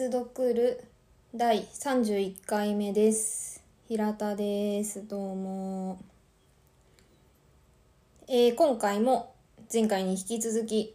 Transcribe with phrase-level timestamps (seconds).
[0.00, 0.84] 越読る
[1.34, 3.64] 第31回目です。
[3.88, 5.08] 平田です。
[5.08, 5.98] どうも、
[8.28, 9.34] えー今回も
[9.72, 10.94] 前回に引き続き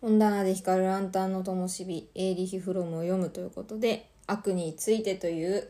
[0.00, 5.68] 本棚で光るランタンの灯火エーリヒ・フロムを読むということで悪についてという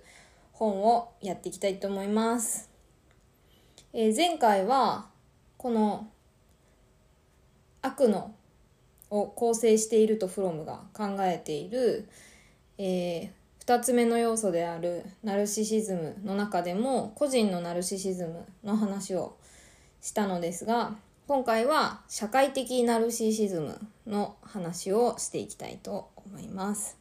[0.53, 2.71] 本をやっていきたいと思います、
[3.93, 5.09] えー前回は
[5.59, 6.09] この
[7.83, 8.35] 悪の
[9.11, 12.09] を構成しているとフロムが考えている、
[12.79, 13.31] え
[13.67, 19.37] 2つ目の要素であるナルシシズムの中でも個人のナルシシズムの話を
[20.01, 20.95] したのですが
[21.27, 26.97] 今回は社会的ナルシシズムの話をしていきたいと思います。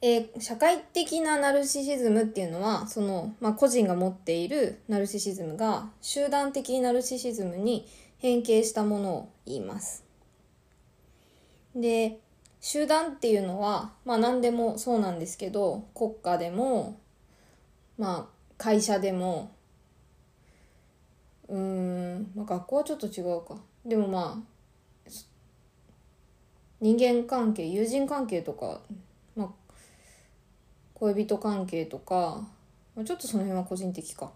[0.00, 7.86] えー社会的なナルシシズムっていうのはその、まあ、個人が持っているナルシシズムが集団的ナルシシズムに
[8.18, 10.02] 変形したものを言います。
[11.76, 12.18] で
[12.62, 16.98] 集団っていうのはまあ何でもそうなんですけど国家でも
[17.98, 19.50] まあ会社でも
[21.48, 23.56] うん、まあ、学校はちょっと違うか。
[23.84, 25.10] でもまあ
[26.80, 28.80] 人間関係友人関係とか、
[29.36, 29.48] まあ、
[30.94, 32.46] 恋人関係とか、
[32.94, 34.30] まあ、ちょっとその辺は個人的か。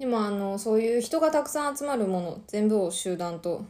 [0.00, 3.64] でもあのそういう人がたくさん集まるもの全部を集団と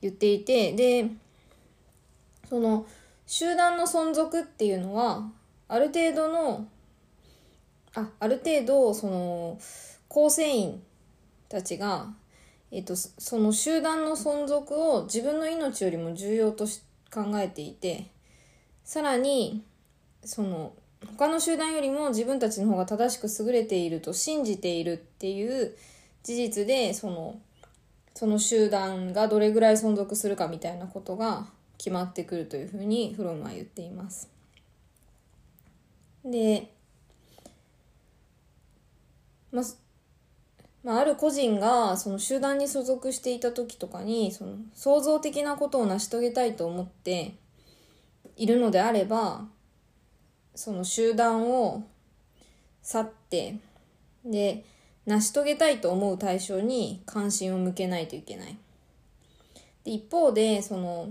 [0.00, 1.10] 言っていてで
[2.48, 2.86] その
[3.26, 5.28] 集団の存続っていうのは
[5.68, 6.68] ある程度の
[7.94, 9.58] あある程度その
[10.08, 10.82] 構成員
[11.48, 12.08] たちが、
[12.70, 16.82] えっと、その集団の存続を自分の命よりも重要とし
[17.12, 18.06] 考えていて
[18.84, 19.64] さらに
[20.24, 20.72] その
[21.18, 25.76] 他の集団よりも自分たちの方が正しく優れていると信じているっていう
[26.22, 27.40] 事実でその
[28.14, 31.46] その集団がどれぐらい存続するかみたいなことが
[31.78, 34.28] 決まってくるというふうにフロムは言っています。
[36.24, 36.70] で、
[39.52, 39.64] まあ
[40.86, 47.34] まあ、ある個人がその集団に所属していた時とかにその創造的なことを成し遂げたいと思って
[48.36, 49.46] いるのであれば
[50.54, 51.82] その集団を
[52.82, 53.56] 去って
[54.24, 54.64] で
[55.06, 58.56] 成し遂げたいと思う対象に関心を向けないといけない。
[59.82, 61.08] で一方でその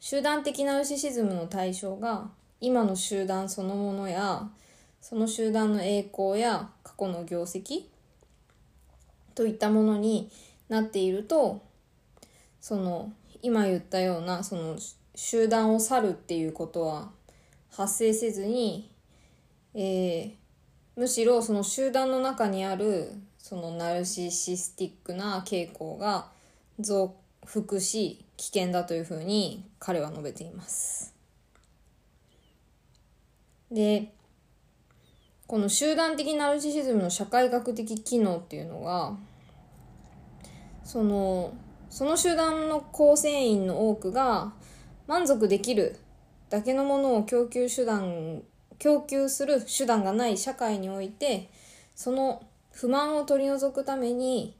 [0.00, 2.30] 集団的ナルシシズムの対象が
[2.60, 4.48] 今の集団そのものや
[5.00, 7.84] その集団の栄光や過去の業績
[9.34, 10.30] といったものに
[10.68, 11.62] なっていると
[12.60, 13.12] その
[13.42, 14.76] 今言ったようなその
[15.14, 17.10] 集団を去るっていうことは
[17.70, 18.90] 発生せずに、
[19.74, 20.46] えー
[20.96, 26.28] むしろその集団の中にあるそのナルシシスティックな傾向が
[26.80, 27.14] 増
[27.44, 31.14] 幅し危険だというふうに彼は述べています。
[33.70, 34.12] で
[35.46, 39.16] この集団的ナルシシズムの社会学的機能っていうのが
[40.84, 41.54] その
[41.90, 44.52] その集団の構成員の多くが
[45.06, 45.98] 満足できる
[46.50, 48.42] だけのものを供給手段
[48.78, 51.48] 供給する手段がない社会において
[51.94, 52.42] その
[52.76, 54.54] 不満を取り除くために、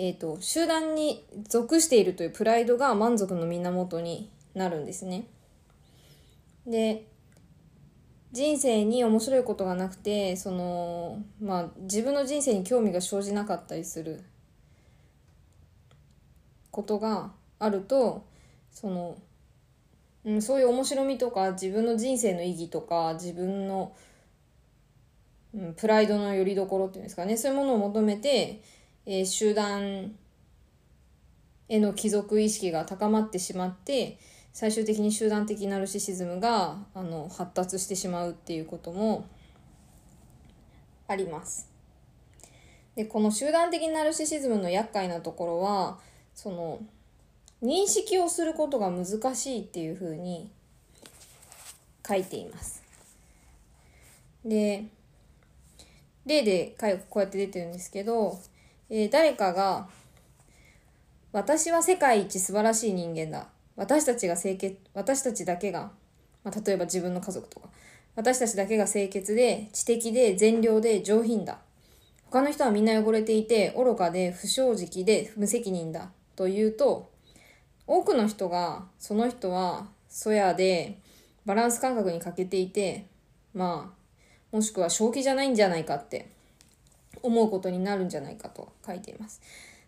[0.00, 5.26] えー、と集団に属しているというプライドが満足の源になるんですね。
[6.64, 7.04] で
[8.30, 14.22] 人生に面白いことがなくてその、まあ、自分の人生に興味が生じなかったりする
[16.70, 18.24] ことがあると
[18.70, 19.16] その
[20.24, 23.96] うん、そういう面白みとか自分の人生の意義とか自分の、
[25.54, 28.60] うん、プライドの拠り所っていうんですかねそういうものを求めて、
[29.10, 30.12] えー集団
[31.70, 34.18] への帰属意識が高まってしまって
[34.52, 39.26] 最終的に集団的ナルシシズムがあの発達してしまうっていうことも
[41.06, 41.70] あります。
[42.96, 45.98] でこの集団的ナルシシズムの厄介なところは
[46.34, 46.80] その
[47.62, 50.50] 認識をすることが難しいっていうふうに
[52.06, 52.82] 書いています。
[54.44, 54.84] で
[56.26, 58.38] 例でかいこうやって出てるんですけど、
[58.90, 59.88] えー誰かが
[61.32, 63.48] 「私は世界一素晴らしい人間だ。
[63.76, 65.92] 私たちが清潔私たちだけが、
[66.42, 67.68] まあ、例えば自分の家族とか。
[68.16, 71.58] 私たちだけが清潔で知的で善良で上品だ。
[72.30, 76.10] 他の人はみんな汚れていて愚かで不正直で無責任だ。
[76.34, 77.10] というと
[77.86, 80.98] 多くの人がその人はそやで
[81.44, 83.06] バランス感覚に欠けていて
[83.54, 86.37] まあもしくは正気じゃないんじゃないかって。
[87.22, 89.40] 思うことになるんじゃないかと書いています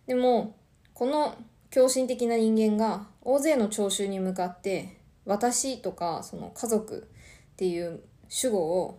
[0.06, 0.56] でも
[0.94, 1.36] この
[1.70, 7.08] 狂信的な人間が大勢の聴衆に向かって私とかその家族
[7.52, 8.98] っていう主語を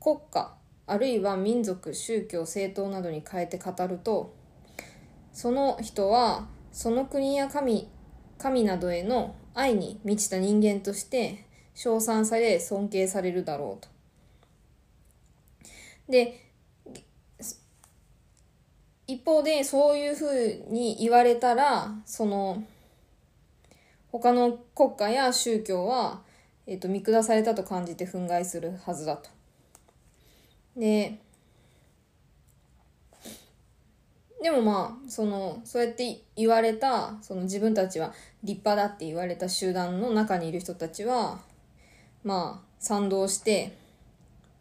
[0.00, 0.54] 国家
[0.86, 4.34] あるいは民族宗教政党などに変えて語ると
[5.32, 7.88] その人はその国や神
[8.38, 13.88] 神などへの愛に満ちた人間として称賛され尊敬されるだろうと。
[16.08, 16.45] で
[19.06, 22.64] 一方でそういうふうに言われたらその
[24.10, 26.22] 他の国家や宗教は、
[26.66, 29.30] えーと、見下されたと感じて憤慨するはずだと。
[30.76, 31.18] で
[34.42, 38.12] でもまあそのそうやって言われたその自分たちは
[38.44, 41.40] 立派だって言われた集団の中にいる人たちは
[42.22, 43.76] まあ賛同して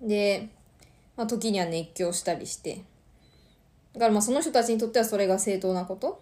[0.01, 0.49] で、
[1.17, 2.81] まあ、時には熱狂したりして
[3.95, 6.21] だからまあその人たちにとってはそれが正当なこと？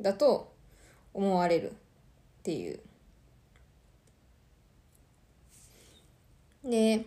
[0.00, 0.52] だと
[1.12, 1.74] 思われるっ
[2.44, 2.80] ていう。
[6.64, 7.04] で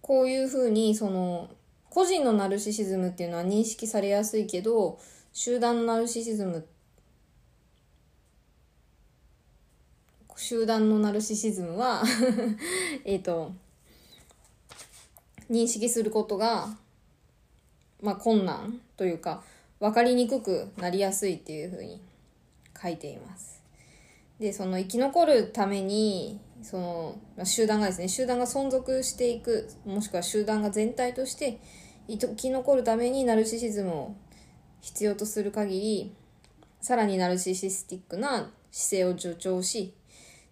[0.00, 1.50] こういうふうにその
[1.90, 4.98] 個人のナルシシズムっていうのは認識されやすいけど
[5.32, 6.66] 集団のナルシシズム
[10.36, 12.02] 集団のナルシシズムは
[13.04, 13.52] えっと
[15.50, 16.76] 認識することが
[18.02, 19.42] まあ困難というか
[19.80, 22.00] 分かりにくくなりやすいっていうふうに
[22.80, 23.62] 書いています。
[24.38, 31.58] でその生き残るためにその、まあ、集団がですね集団が存続していくもしくは集団が全体として
[32.06, 34.16] 生き残るためにナルシシズムを
[34.82, 36.14] 必要とする限り
[36.82, 39.94] さらにナルシシスティックな姿勢を助長し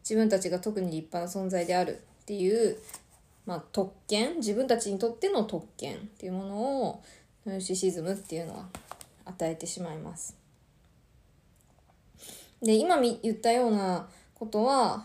[0.05, 2.79] 自分たちが特に立派な存在であるっていう、
[3.47, 4.37] まあ、特権。
[4.37, 7.03] 自分たちにとっての特権っていうものを
[7.45, 8.67] ナルシシズムっていうのは
[9.27, 10.37] 与えてしまいます。
[12.63, 15.05] で今言ったようなことは、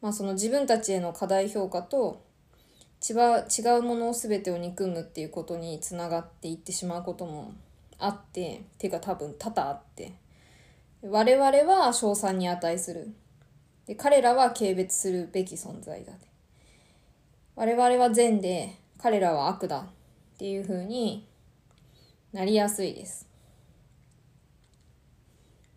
[0.00, 2.22] まあ、その自分たちへの過大評価と
[3.00, 3.12] 違
[3.78, 7.54] うものを全てを憎むっていうことにつながっていってしまうことも
[7.98, 10.12] あってていうか多分多々あって
[11.02, 13.14] 我々は称賛に値する。
[13.86, 16.12] で彼らは軽蔑するべき存在だ
[17.58, 19.84] 我々は善で彼らは悪だっ
[20.38, 21.26] ていうふうに
[22.32, 23.26] なりやすいです。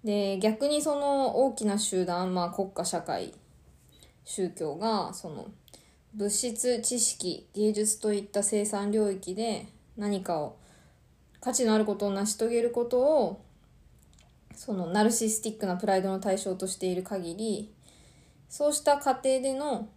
[0.04, 3.34] で逆にその大きな集団、まあ、国家社会
[4.26, 5.48] 宗教がその
[6.14, 9.66] 物質知識芸術といった生産領域で
[9.98, 10.58] 何かを
[11.40, 13.42] 価値のあることを成し遂げることを
[14.56, 17.74] そのナルシスティックなプライドの対象としている限り
[18.50, 19.90] そうした過程での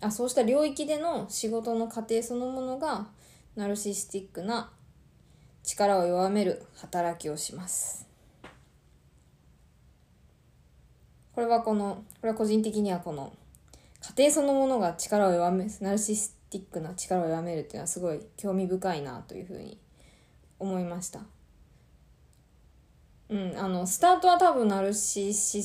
[0.00, 3.08] あそうした領域での仕事の過程そのものが
[3.56, 4.70] ナルシスティックな
[5.62, 8.08] 力を弱める働きをします。
[11.34, 13.32] これはこのこれは個人的にはこの
[14.16, 19.78] 家庭そのものが力を弱めナルシスティックな力を弱めるっていうのはすごい興味深いなというふうに
[20.58, 21.20] 思いました。
[23.28, 25.62] うんあのスタートは多分ナルシシ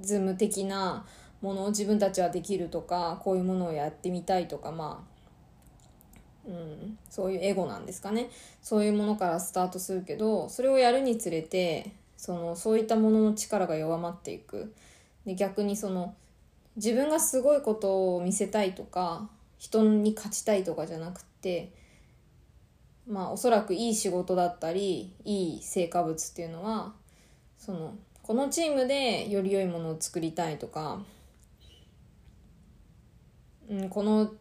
[0.00, 1.04] ズム的な
[1.46, 5.06] ものを自分たちはできるとかこういうものをやってみたいとかま
[6.46, 8.30] あ、うん、そういうエゴなんですかね。
[8.60, 14.74] そういうものからスタートするけどそれをやるにつれてそのそういったものの力が弱まっていく。
[15.24, 16.14] で逆にその
[16.74, 21.72] 自分がすごいことを見せたいとか人に勝ちたいとかじゃなくて
[23.06, 26.92] まあおそらくいい仕事だったりいい成果物っていうのは
[27.56, 27.94] その
[28.26, 31.00] このチームでより良いものを作りたいとか、
[33.68, 34.32] うん、この、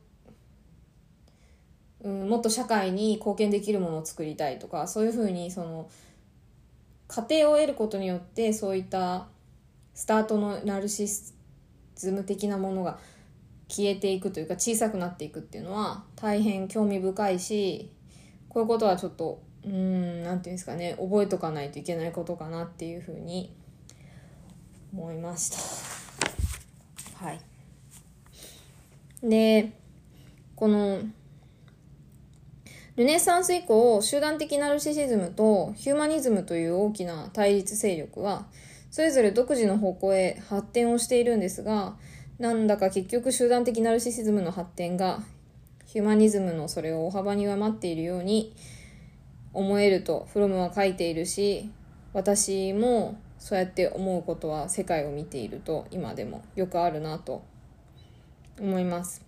[2.01, 5.89] うん、もっと社会に貢献できるものを作りたいとかそういうふうにその
[7.08, 9.27] 過程を得ることによってそういった
[9.94, 11.36] スタートのナルシス
[11.96, 13.00] ズム的なものが
[13.67, 17.91] 消えていくというか小さくなっていくっていうのは大変興味深いし
[18.50, 23.55] こういうことはちょっとうん何て言うんですかね覚えとかないといけないことかなっていうふうに
[24.94, 27.25] 思いました。
[27.25, 27.54] はい。
[29.27, 29.72] で
[30.55, 31.00] この
[32.96, 38.46] ルネサンス以降集団的ナルシシズムとヒューマニズムという大きな対立勢力は
[38.89, 41.98] それぞれ独自の方向へ発展をしているんですが、
[42.39, 45.20] なんだか結局集団的ナルシシズムの発展が
[45.86, 48.55] ヒューマニズムのそれを大幅に上回っているように
[49.53, 51.70] 思えるとフロムは書いているし
[52.13, 57.44] 私もそうやって思うことは世界を見ていると今でもよくあるなと
[58.59, 59.24] 思います。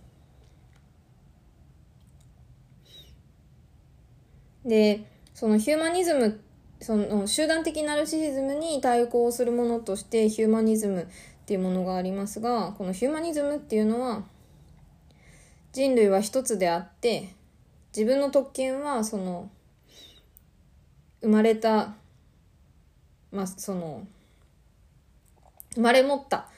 [4.64, 5.04] で
[5.34, 6.40] そのヒューマニズム
[6.80, 11.06] その集団的ナルシシズムに対抗するものとしてヒューマニズムっ
[11.46, 14.24] ていうものがありますがこのヒューマニズムっていうのは
[15.72, 17.34] 人類は一つであって
[17.96, 19.50] 自分の特権はその
[21.20, 21.94] 生まれた
[23.32, 24.06] まあその
[25.74, 26.48] 生まれ持った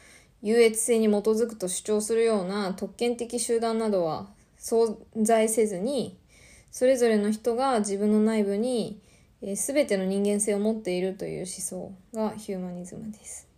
[0.43, 4.29] 優越性に基づくと主張するような特権的集団などは
[4.59, 6.19] 存在せずに
[6.71, 9.01] それぞれの人が自分の内部に、
[9.43, 13.49] えー、全ての人間性を持っているという思想がヒューマニズムです。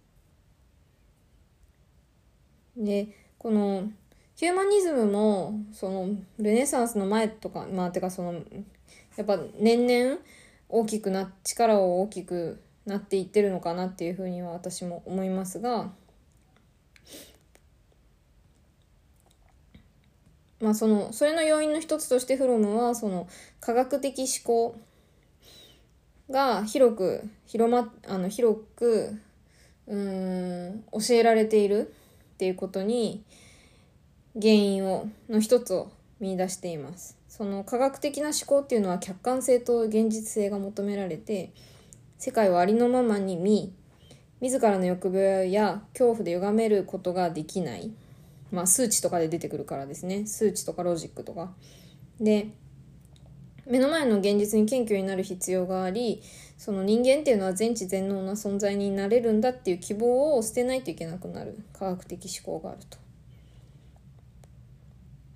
[2.77, 3.09] で
[3.39, 3.91] この
[4.35, 6.09] ヒューマニズムもその
[6.39, 8.35] ルネサンスの前とかまあてかその
[9.17, 10.21] やっぱ年々
[10.69, 15.93] 大きくな力を大きくなっていってるのかなっていうふうには私も思いますが
[20.63, 23.29] まあそのそれの要因の一つとしてフロムはその
[23.61, 24.77] 科学的思考
[26.31, 29.21] が広く広まあの広く
[29.89, 31.93] うん教えられている
[32.35, 33.25] っていうことに
[34.41, 35.91] 原因をの一つを
[36.21, 37.19] 見出しています。
[37.29, 41.51] その科学的な思考っていうのは客観性と現実性が求められて
[42.19, 43.73] 世界をありのままに見
[44.41, 47.91] 自らの欲望や恐怖で歪めることができない
[48.53, 50.27] まあ数値とかで出てくるからですね。
[50.27, 51.53] 数値とかロジックとか。
[52.21, 52.51] で
[53.67, 56.21] 目の前の現実に謙虚になる必要があり
[56.59, 61.59] その人間っていうのは全知全能な存在になれるんだっていう希望を捨てないといけなくなる。
[61.73, 62.99] 科学的思考があると。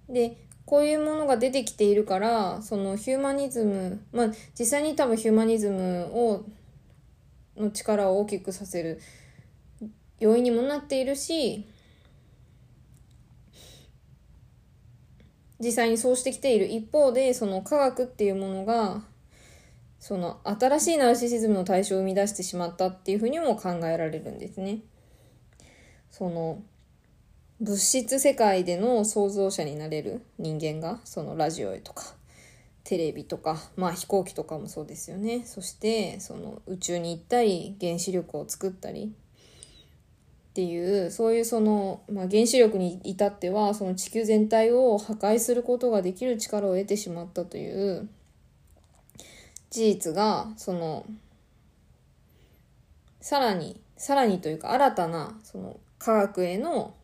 [0.09, 4.27] でこういうものが出てきているからそのヒューマニズムまあ
[4.59, 6.45] 実際に多分ヒューマニズムを
[7.57, 9.01] の力を大きくさせる
[10.19, 11.67] 要因にもなっているし
[15.59, 19.03] 実際にそうしてきている一方でその科学っていうものが
[19.99, 24.81] その新しいナルシシズムの対象を生み出してしまったっていうふうにも考えられるんですね。
[26.11, 26.63] その
[27.61, 32.15] 物質世界での創造者になれる人間がそのラジオとか
[32.85, 39.13] テレビとか、まあ、飛行機とかもそうですよねそしてその宇宙に行ったり原子力を作ったり
[40.57, 48.09] っていうそういうその、まあ、原子力に至ってはその地球全体を破壊することができる力を得てしまったという
[49.69, 51.05] 事実がその
[53.21, 56.95] さらにさらにというか新たなその科学への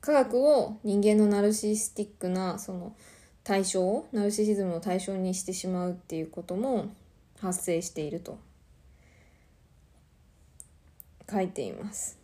[0.00, 2.96] 科学を人間のナルシスティックなその
[3.44, 6.92] 対象ナルシシズムの対象にしてしまうっていうことも
[7.40, 8.38] 発生していると。
[11.30, 12.18] 書いています。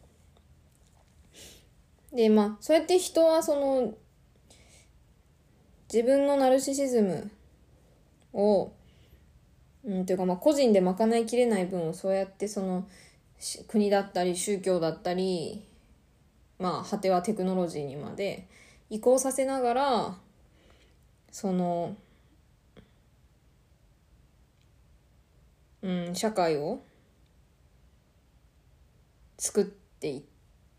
[2.13, 3.95] でまあそうやって人はその
[5.93, 7.31] 自分のナルシシズム
[8.33, 8.73] を
[9.85, 12.87] うんていうかまあ個人で賄いきれない分をそうやってその
[13.69, 15.65] 国だったり宗教だったり
[16.59, 18.49] まあ果てはテクノロジーにまで
[18.91, 20.17] 移行させながら
[21.31, 21.97] その、
[25.83, 26.83] うん、社会を
[29.41, 30.23] 作っていっ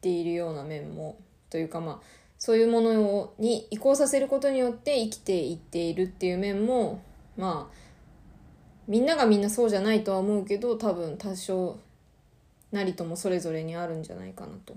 [0.02, 1.18] ているような面も
[1.50, 2.00] というかまあ
[2.38, 7.04] そういうものに移行させることによって生きていっているっていう面も
[7.38, 7.76] まあ
[8.88, 11.78] みんながみんなそうじゃないとは思うけど多分多少
[12.72, 14.76] なりともそれぞれにあるんじゃないかなと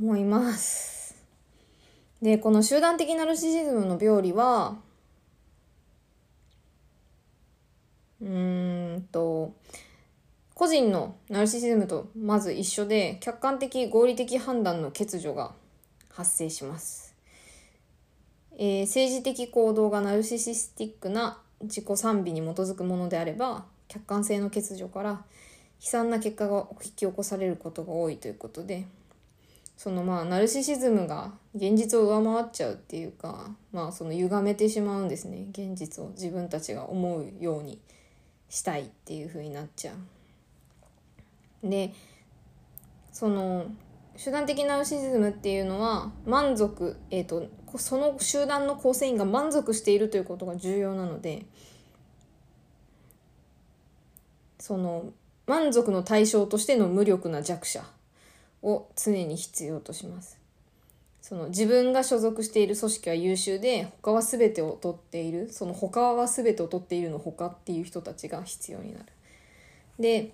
[0.00, 0.98] 思います。
[2.22, 4.76] で、この集団的ナルシシズムの病理は、
[8.20, 9.54] うーんと、
[10.58, 15.52] 個人のナルシシズムとまず一緒で、客観的合理的判断の欠如が
[16.10, 17.14] 発生します。
[18.58, 25.20] えー、政治的行動がナルシシスティックな自己賛美に基づくものであれば、客観性の欠如から悲
[25.80, 28.84] 惨な結果が引き起こされることが多いということで、
[29.76, 37.80] そのまあナルシシズムが現実を上回っちゃうっていうかまあその歪めてしまうんですね現実を自分たちが思うように
[38.48, 40.17] したいっていう風になっちゃう。
[41.62, 41.92] で
[43.12, 43.66] その
[44.16, 51.46] 集団的ナルシシズムっていうのは満足、えーと、とその集団の構成員が満足しているということが重要なので
[54.58, 55.12] その
[55.46, 57.82] 満足の対象としての無力な弱者
[58.62, 60.38] を常に必要とします。
[61.22, 69.06] その自分が所属している組織は優秀で他は全てを取っているその他は全てを取っているの他っていう人たちが必要になる。
[69.98, 70.32] で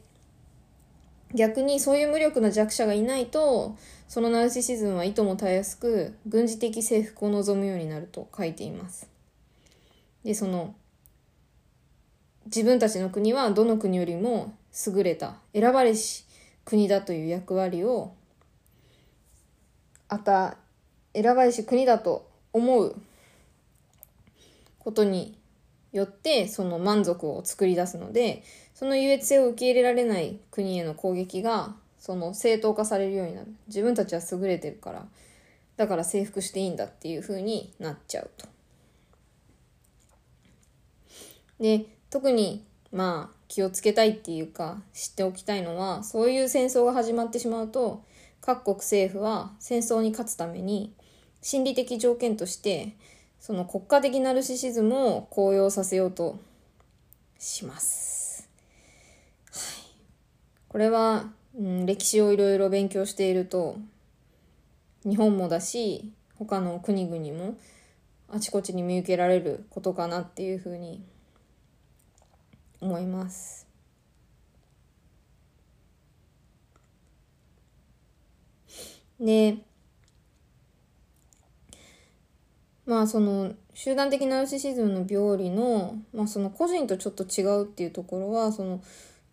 [1.35, 3.77] 逆にそういう無力な弱者がいないと
[4.09, 9.09] そのナルシシズムはいともたやすく軍事的征服を望むようになると書いています。
[10.25, 10.75] でその
[12.47, 14.55] 自分たちの国はどの国よりも
[14.87, 16.25] 優れた選ばれし
[16.65, 18.15] 国だという役割を
[20.09, 20.57] あた
[21.15, 22.97] 選ばれし国だと思う
[24.79, 25.39] ことに
[25.93, 28.43] よってその満足を作り出すので
[28.75, 35.07] その優越性を受け入れられない国への攻撃がその正当化されるようになる自分たちは優れてるから
[35.77, 38.47] だから征服していいんだっていう風になっちゃうと。
[41.61, 48.05] で特にまあ気をつけたいっていうか知っておきたいのはそういう戦争が始まってしまうと
[48.41, 50.93] 各国政府は戦争に勝つために
[51.41, 52.95] 心理的条件として
[53.39, 56.39] その国家的ナルシシズムを高揚させようと
[57.39, 58.24] します。
[60.75, 61.27] これは、
[61.57, 63.77] うん、歴史をいろいろ勉強していると
[65.05, 67.57] 日本もだし他の国々も
[68.29, 71.01] あちこちに見受けられることかなっていうふうに
[72.81, 73.69] 思います。
[79.21, 79.59] で
[82.85, 88.83] まあその集団的ナルシシズムの病理の,、まあその個人とちょっと違うっていうところはその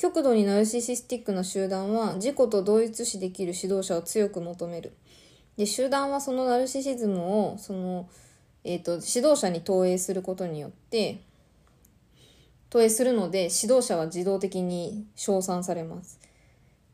[0.02, 4.94] 極度にナルシシスティックな集団は自己と同一視できる指導者を強く求める。
[5.58, 8.10] で集団はそのナルシシズムをその、
[8.64, 11.22] えーと、指導者に投影することによって
[12.72, 16.20] 投影するので指導者は自動的に称賛されます。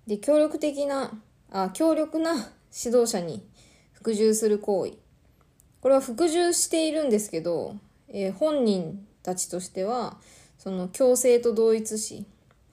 [0.06, 1.14] で協力的な
[1.50, 2.34] あ強力な
[2.78, 3.42] 指導者に
[3.94, 4.96] 服従する行為
[5.80, 7.78] これは服従しているんですけど、
[8.10, 10.18] えー、本人たちとしては
[10.58, 12.26] その強制と同一視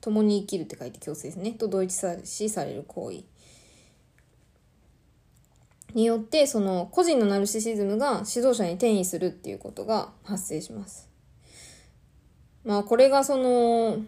[0.04, 1.94] 共に生きるって書いて強制ですねと同一
[2.24, 3.24] 視される行為
[5.94, 11.08] によってその個人のナルシシズムが指導者に転移するっていうことが発生します。
[12.64, 14.02] まあこれがその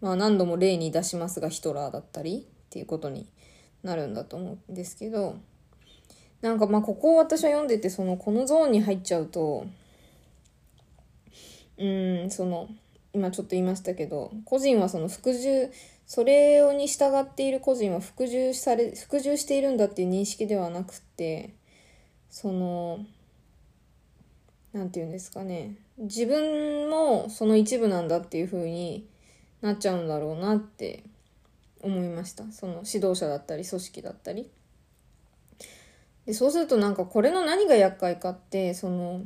[0.00, 3.26] まあ何度も例に出しますがヒトラーだったりっていうことに
[3.84, 5.36] なるんだと思うんですけど
[6.40, 9.66] なんかまあここを私は読んでてそのこのゾーンに入っちゃうと
[11.78, 12.68] うんその
[13.12, 15.70] 今ちょっと言いましたけど個人はその服従
[16.06, 21.54] それに従っている個人は服従され服従しているんだっていう認識ではなくて
[22.30, 23.04] その
[24.72, 29.06] 何て言うんですかね自分もその一部なんだっていう風に
[29.60, 31.04] なっちゃうんだろうなって
[31.82, 34.50] 思いましたその指導者だったり組織だったり。
[36.26, 39.22] でそうするとなんかこれの何が厄介かってその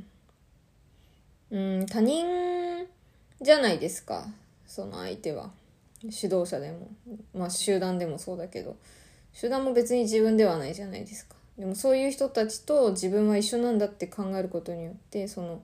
[1.51, 2.25] うん他人
[3.41, 4.27] じゃないですか。
[4.67, 5.51] その相手は。
[6.03, 6.89] 指導者でも。
[7.35, 8.77] まあ集団でもそうだけど。
[9.33, 11.35] 集団も別に自分ではないじゃないですか。
[11.59, 15.63] でもそういう人たちと自分は一緒なんだって考えることによってその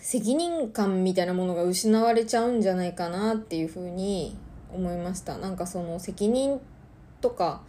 [0.00, 4.36] 責任感みたいなものが失われちゃうんじゃないかなっていうふうに
[4.72, 5.38] 思いました。
[5.38, 6.60] なんかその責任
[7.20, 7.62] とか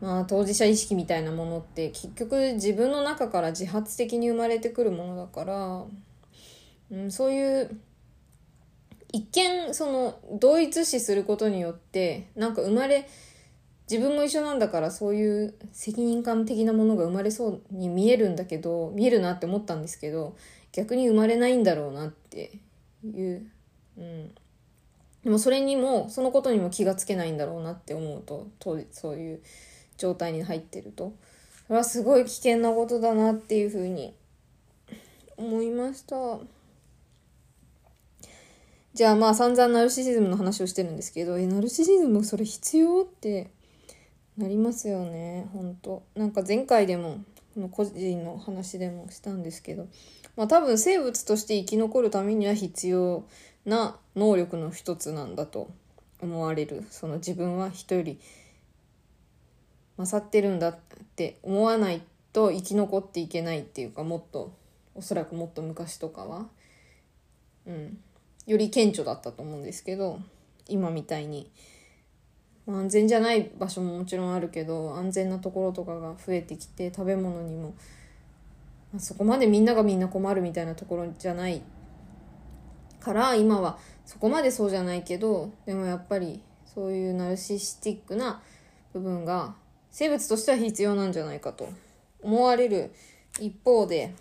[0.00, 5.84] まあ、当事者意識みたいなものって結局自分の中から自発的に生まれてくるものだから、
[6.90, 7.80] うん、そういう
[9.12, 13.08] 一見その同一視することによってなんか生まれ
[13.90, 20.36] 自分も一緒なんだからそういう責任感的なものが生まれそうに見えるんだけど見えるなって思ったんですけど
[20.72, 22.52] 逆に生まれないんだろうなって
[23.04, 23.50] いう、
[23.98, 24.30] うん、
[25.24, 28.46] でもそれにもそのことにも気がつけないんだろうなって思うと
[28.90, 29.40] そういう
[29.96, 31.12] 状態に入ってると。
[31.66, 34.12] それはすごい危険なことだなっていうふうに
[35.36, 36.16] 思いました。
[38.92, 43.02] じゃあまあ散々ナルシシズムの話をしてるんですけどえナルシシズムそれ必要？
[43.02, 43.50] って
[44.36, 47.22] なりますよね本当なんか前回でも
[47.54, 49.86] この個人の話でもしたんですけど
[50.36, 53.24] まあ多分生物として生き残るためには必要
[53.64, 55.70] な能力の一つなんだと
[56.20, 56.84] 思われる。
[56.90, 58.18] その自分は人より
[59.98, 60.78] 勝ってるんだっ
[61.16, 64.52] て思わないと生き残っていけないっていうかもっと
[64.94, 66.46] おそらくもっと昔とかは、
[67.66, 67.98] うん、
[68.46, 70.20] より顕著だったと思うんですけど
[70.68, 71.50] 今みたいに、
[72.66, 77.74] 安全じゃない場所ももちろんあるけど安全なところとかが増えてきて食べ物にも、
[78.92, 81.62] まあ、そこまでみんながみんな困るみたいなところじゃない
[83.00, 88.42] から今はそこまでそうじゃないけどでもやっぱりそういうナルシスティックな
[88.92, 89.54] 部分が
[89.90, 91.68] 生物としては必要なんじゃないかと
[92.22, 92.92] 思われる
[93.40, 94.14] 一方で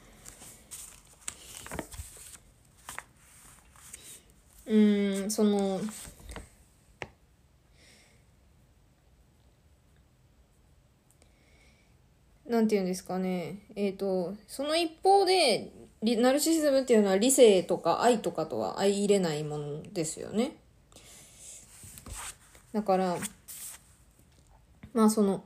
[4.70, 4.78] う
[5.26, 5.82] んその
[12.48, 20.56] なんて言うんですかねえっ、ー、とその一方でナルシシズムっていうのは理性とか愛とかとは相入れないものですよね。
[22.72, 23.18] だから、
[24.94, 25.44] まあその、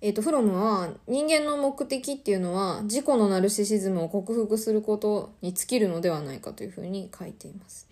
[0.00, 7.88] えっ、ー、と、フロムは人間の目的っていうのは自己のナルシシズムを克服することに尽きるのではないかというふうに書いています。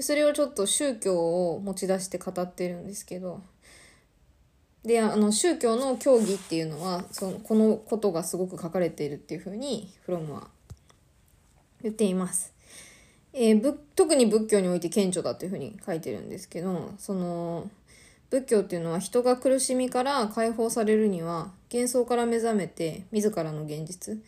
[0.00, 3.42] でそれをちょっと宗教を持ち出して語ってるんですけど、
[4.82, 10.48] で、あの、宗教の教義っていうのは、その、このことがすごく書かれているっていうふうに、フロムは
[11.82, 12.54] 言っています。
[13.34, 17.70] えー、特に仏教において顕著だというふうに書いてるんですけど、その、
[18.30, 24.18] 仏教っていうのは人が苦しみから解放されるには幻想から目覚めて自らの現実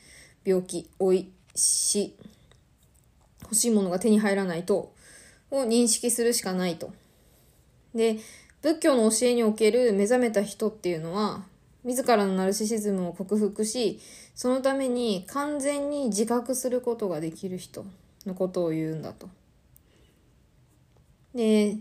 [0.45, 2.15] 病気老い死
[3.43, 4.92] 欲しいものが手に入らないと
[5.53, 6.93] を認識するしかないと。
[7.95, 8.19] で
[8.63, 11.45] 仏教の教えにおける目覚めた人っていうのは
[11.85, 14.01] 自らのナルシシズムを克服し
[14.35, 17.85] そのために完全に自覚することができる人
[18.27, 19.29] のことを言うんだと。
[21.35, 21.77] で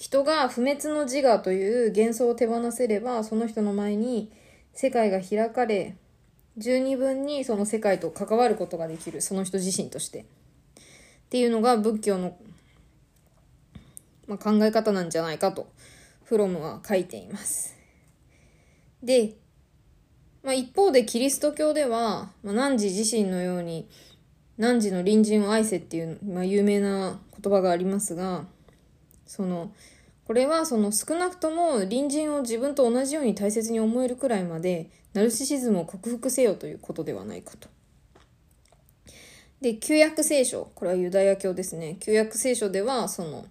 [0.00, 4.32] 人が不滅の自我という幻想を手放せれば、その人の前に
[4.72, 5.94] 世界が開かれ、
[6.56, 10.20] 十二分にその世界と関わることができる、その人自身として。
[10.20, 10.24] っ
[11.28, 12.34] ていうのが仏教の、
[14.30, 15.70] まあ、考え方なんじゃないかと、
[16.24, 17.76] フロムは書いています。
[19.02, 19.34] で、
[20.42, 23.88] まあ、一方でキリスト教では、まあ、汝自身のように、
[24.56, 28.44] 汝の隣人を愛せっていう、まあ、有名な言葉がありますが、
[29.26, 29.72] その
[30.30, 37.68] これはその少なくとも隣人を自分と同じように大切に思えるくらいまでナルシシズムを克服せよということではないかと。
[39.60, 43.44] で旧約聖書これはユダヤ教ですね旧約聖書ではその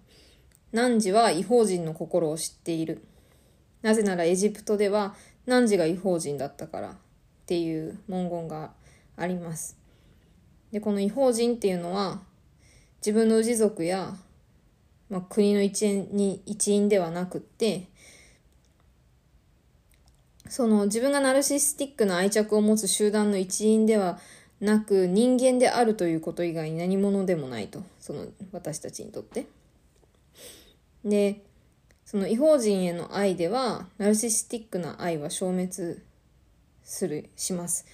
[0.71, 3.03] 汝は違法人の心を知っている。
[3.81, 6.93] なぜならエジプトでは汝が違法人だったからっ
[7.45, 8.71] ていう文言が
[9.15, 9.77] あります。
[10.71, 12.19] でこの違法人っていうのは
[12.97, 14.15] 自分の氏族や
[15.09, 17.87] まあ、国の一員に一員ではなくって
[20.47, 24.19] その自分がナルシスティックな愛着を持つ集団の一員では
[24.59, 27.83] なく人間であるということ以外に何者でもないと。
[27.99, 29.45] その私たちにとって。
[31.03, 31.43] で
[32.05, 36.01] その違法人への愛ではナルシスティックな愛は消滅
[36.83, 37.85] するします。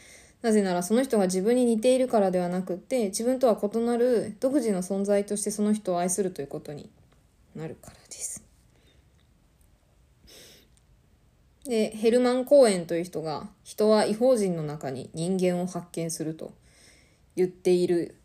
[0.42, 6.90] なぜならその人が自分に似ているからではなくって自分とは異なる独自の存在としてその人を愛するということに
[7.56, 8.46] なるからです。
[11.66, 16.54] で、ヘルマン・コーエンという人が、人は違法人の中に人間を発見すると
[17.36, 18.16] 言っている、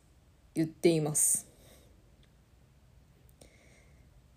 [0.55, 1.50] 言っています。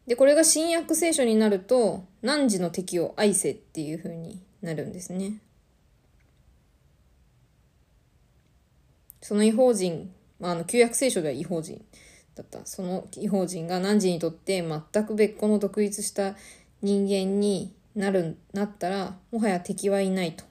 [0.08, 5.40] で、これが新約聖書になると、汝の敵を愛せっていう風になるんですね。
[9.22, 11.84] その違法人、まあ、あの、旧約聖書では違法人
[12.36, 16.36] だったその異邦人が汝にとって全く別個の独立した
[16.82, 20.44] 人間になるなったらもはや敵はいないと。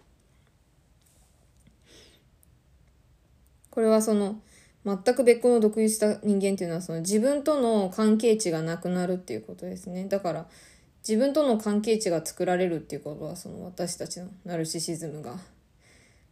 [3.70, 4.40] これはその
[4.84, 10.06] 全く別個の独立した人間っていうのはその自分との関係値がなくなるっていうことですね。
[10.06, 10.46] だから
[11.06, 15.36] 自分との関係値が作られるっていうことはその私たちのナルシシズムが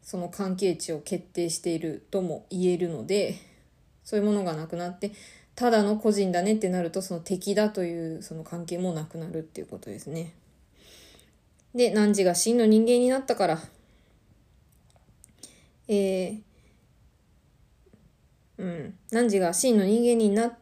[0.02, 3.36] その関係値を決定しているとも言えるので
[4.04, 5.12] そういうものがなくなって
[5.54, 10.32] ただの個人だねってなるとその敵だというその関係もなくなるっていうことですね。
[11.74, 13.58] で、汝が真の人間になったから、
[15.86, 16.40] えー、
[18.60, 20.52] うん、汝が真の人間になっ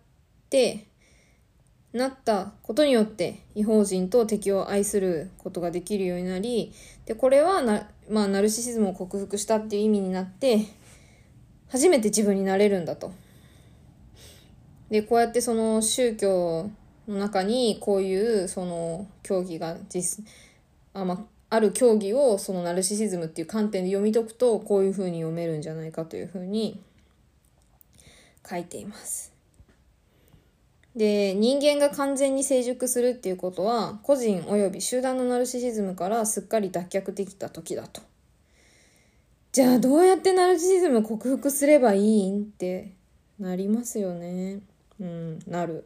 [0.48, 0.87] て、
[1.92, 6.72] なったことによって違法人と敵を愛することができるようになり、
[7.06, 10.66] で、これはな、まあ、ナルシシズムを克服したっていう意味になって、
[11.70, 13.12] 初めて自分になれるんだと。
[14.90, 16.70] で、こうやってその宗教
[17.08, 20.24] の中にこういうその競技が実、
[20.94, 21.18] あ、まあ、
[21.50, 26.80] ある競技をそのナルシシズムっていう観点で読み解くとこういうふうに読めるんじゃないかというふうに
[28.48, 29.32] 書いています。
[30.96, 38.00] で、人間が完全に成熟するっていうことは個人及び集団のナルシシズムからすっかり脱却できた時だと。
[39.52, 42.92] じゃあどうやってナルシシズム克服すればいいんって
[43.38, 44.61] なりますよね。
[45.00, 45.84] うん、なる。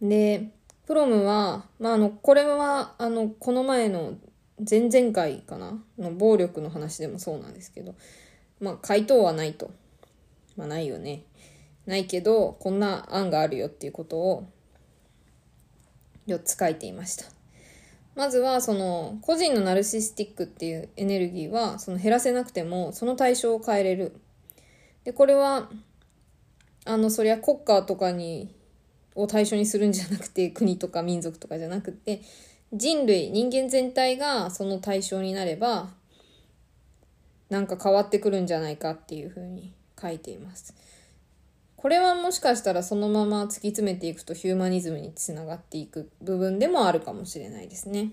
[0.00, 0.50] で、
[0.86, 4.14] プロムは、まあ、あの、これは、あの、この前の
[4.58, 5.82] 前々回かな？
[5.98, 7.94] の暴力の話でもそうなんですけど、
[8.60, 9.70] まあ、回答はないと。
[10.56, 11.24] まあ、ないよね。
[11.86, 14.48] ないけど、こんな案があるよっていうことを
[16.26, 17.24] 4つ書いていました。
[18.14, 24.20] まずは、その、個人のナルシスティックっていうエネルギーは、その減らせなくても、その対象を変えれる。
[25.06, 25.70] でこれは
[26.84, 28.52] あのそりゃ国家とかに
[29.14, 32.22] を対象にするんじゃなくて国とか民族とかじゃなくて
[32.72, 35.90] 人類人間全体がその対象になれば
[37.50, 40.74] なんか変わってくるんじゃないかっていうふうに書いています。
[41.76, 48.10] これはもしかしたらそのまま突き詰めていくとヒューマニズムにつながっていく部分でもあるかもしれないですね。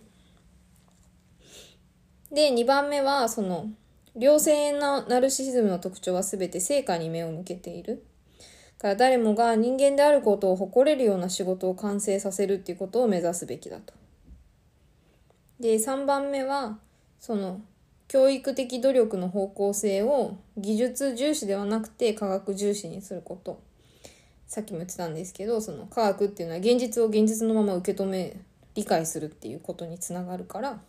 [2.31, 3.69] で、2番目はその
[4.15, 8.05] 良性なナルシシズムの特徴は全て成果に目を向けている。
[8.83, 13.93] から誰もが人間であることを誇れるような仕事を完成させるっていうことを目指すべきだと。
[15.59, 16.77] で、3番目は、
[17.19, 17.61] その
[18.07, 23.61] 教育的努力の方向性を技術重視ではなくて科学重視にすること。
[24.47, 28.37] さっきも言ってたんですけどその科学っていうのは現実を現実のまま受け止め
[28.75, 30.79] 理解するっていうことにつながるから。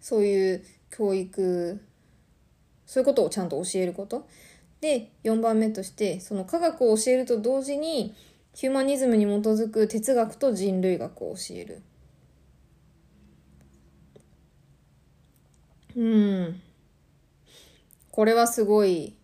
[0.00, 1.80] そういう教育
[2.86, 4.26] そういうことをちゃんと教えること。
[4.80, 8.14] で4番目としてその科学を教えると同時に
[8.54, 11.82] ヒューマニズムに基づく哲学と人類学を教える。
[15.96, 16.60] うん。
[18.10, 19.14] これはすごい、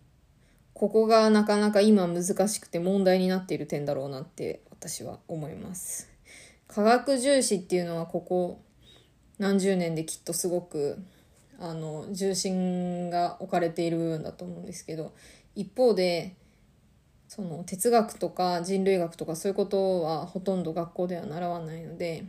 [0.73, 6.09] ここがなかなか今難しくて問題になっている点だろうなって私は思います。
[6.67, 8.59] 科学重視っていうのはここ
[9.37, 10.97] 何十年できっとすごく
[11.59, 15.13] あの重心が置かれている部分だと思うんですけど
[15.55, 16.35] 一方で
[17.27, 22.25] その哲学とか人類学とかそういうことはほとんど学校では習わないので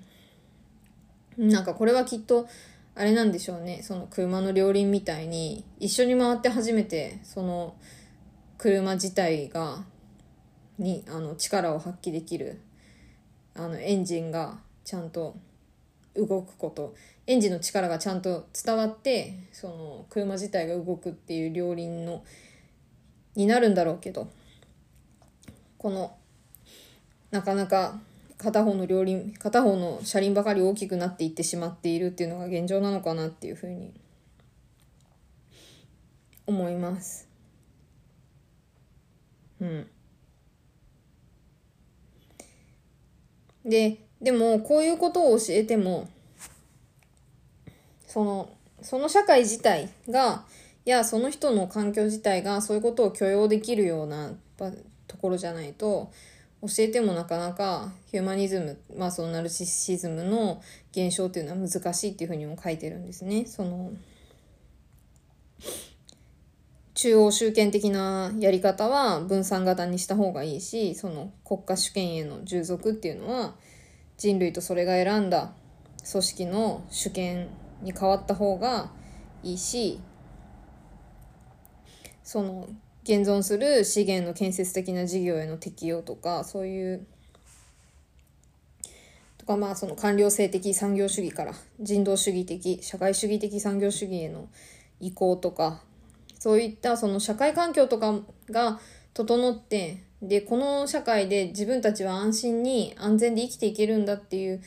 [1.37, 2.47] なんかこれはきっと
[2.95, 3.83] あれなんでしょうね。
[3.83, 7.77] その車の両輪みたいに一緒に回って初めてその
[8.59, 9.85] 車自体が
[10.79, 12.61] にあの力を発揮できる
[13.55, 15.37] あのエンジンがちゃんと
[16.15, 16.95] 動くこと。
[17.27, 22.23] エンジンの力がちゃんと伝わってその車自体が動くっていう両輪の
[23.35, 24.29] になるんだろうけど。
[25.85, 26.17] この
[27.31, 28.01] なかなか
[28.45, 33.93] 片方の両輪片方の車輪ばかり大きくなっていってしまっているっていうのが現状なのかなっていうふうに
[36.47, 37.29] 思います。
[39.61, 39.87] うん。
[43.65, 46.09] ででもこういうことを教えても
[48.07, 48.51] その
[48.83, 50.45] その社会自体が
[50.85, 54.33] いやその人の環境自体がそういうことを許容できるような
[55.07, 56.13] ところじゃないと
[56.67, 63.45] 教えてもなかなかヒューマニズム、まあそのナルシシズムの現象っていうのは難しいっていうふうにも書いてるんですね。
[63.45, 63.93] その
[66.95, 73.55] 中央集権的なやり方は分散型にした方がいいしその国家主権への従属っていうのは
[74.17, 75.53] 人類とそれが選んだ
[76.11, 77.49] 組織の主権
[77.83, 78.91] に変わった方が
[79.43, 80.01] いいし
[82.23, 82.69] その
[83.05, 87.07] 現存する資源の建設的な事業への適用とかそういう
[89.37, 94.49] とかまあその官僚制的産業主義から人道主義的社会主義的産業主義への
[95.01, 95.83] 移行とか
[96.39, 98.15] そういったその社会環境とか
[98.51, 98.81] が
[99.13, 104.63] 整ってでこの社会で自分たちは安心に安全で生きていけるんだっていう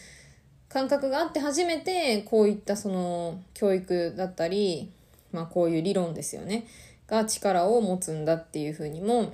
[0.69, 4.91] 感覚があって初めてこういったその教育だったり、
[5.32, 6.67] まあ、こういう理論ですよね。
[7.08, 9.32] が力を持つんだっていうふうにも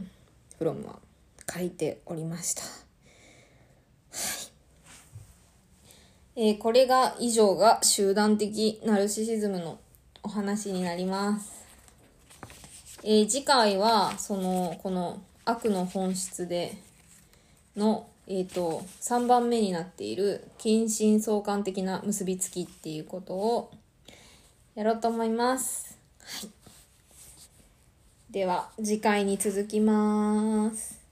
[0.57, 0.99] フロムは
[1.51, 2.61] 書いておりました。
[2.61, 4.53] はい
[6.35, 9.79] えー、これが以上が集団的ナルシシズムの
[10.23, 11.51] お話になります。
[13.03, 16.77] えー、次回はそのこの悪の本質で
[17.75, 23.71] の、えーと、3番目になっている近親相関的な結びつきっていうことを
[24.75, 25.97] やろうと思います。
[26.19, 26.62] はい
[28.33, 31.02] では次回に続きます。